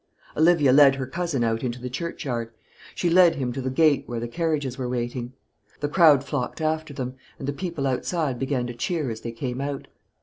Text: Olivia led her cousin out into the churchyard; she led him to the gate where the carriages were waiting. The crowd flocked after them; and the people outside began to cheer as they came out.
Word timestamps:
Olivia 0.35 0.71
led 0.73 0.95
her 0.95 1.05
cousin 1.05 1.43
out 1.43 1.61
into 1.63 1.79
the 1.79 1.87
churchyard; 1.87 2.49
she 2.95 3.07
led 3.07 3.35
him 3.35 3.53
to 3.53 3.61
the 3.61 3.69
gate 3.69 4.05
where 4.07 4.19
the 4.19 4.27
carriages 4.27 4.75
were 4.75 4.89
waiting. 4.89 5.33
The 5.79 5.89
crowd 5.89 6.23
flocked 6.23 6.59
after 6.59 6.91
them; 6.91 7.17
and 7.37 7.47
the 7.47 7.53
people 7.53 7.85
outside 7.85 8.39
began 8.39 8.65
to 8.65 8.73
cheer 8.73 9.11
as 9.11 9.21
they 9.21 9.31
came 9.31 9.61
out. 9.61 9.87